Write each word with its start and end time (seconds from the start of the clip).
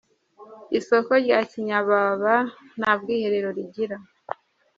Isoko 0.77 1.11
rya 1.23 1.39
Kinyababa 1.49 2.35
nta 2.79 2.91
bwiherero 2.99 3.49
rigira. 3.57 3.97